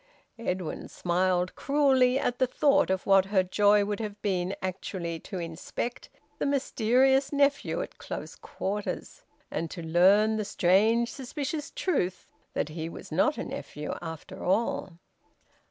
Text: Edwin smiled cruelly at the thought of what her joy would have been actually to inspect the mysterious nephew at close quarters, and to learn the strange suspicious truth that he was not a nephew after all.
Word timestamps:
Edwin 0.39 0.87
smiled 0.87 1.53
cruelly 1.53 2.17
at 2.17 2.39
the 2.39 2.47
thought 2.47 2.89
of 2.89 3.05
what 3.05 3.25
her 3.25 3.43
joy 3.43 3.85
would 3.85 3.99
have 3.99 4.19
been 4.23 4.55
actually 4.59 5.19
to 5.19 5.37
inspect 5.37 6.09
the 6.39 6.45
mysterious 6.47 7.31
nephew 7.31 7.83
at 7.83 7.99
close 7.99 8.35
quarters, 8.35 9.21
and 9.51 9.69
to 9.69 9.83
learn 9.83 10.37
the 10.37 10.43
strange 10.43 11.11
suspicious 11.11 11.69
truth 11.69 12.25
that 12.55 12.69
he 12.69 12.89
was 12.89 13.11
not 13.11 13.37
a 13.37 13.43
nephew 13.45 13.93
after 14.01 14.43
all. 14.43 14.93